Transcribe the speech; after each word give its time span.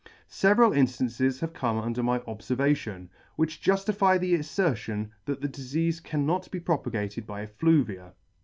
Several 0.27 0.71
inftances 0.71 1.39
# 1.39 1.41
have 1.41 1.53
come 1.53 1.77
under 1.77 2.01
my 2.01 2.17
obfervation, 2.21 3.07
which 3.35 3.61
juftify 3.61 4.19
the 4.19 4.33
aflertion 4.33 5.11
that 5.25 5.41
the 5.41 5.47
difeafe 5.47 6.01
cannot 6.01 6.45
[59] 6.45 6.45
cannot 6.49 6.51
be 6.51 6.59
propagated 6.59 7.27
by 7.27 7.43
effluvia. 7.43 8.13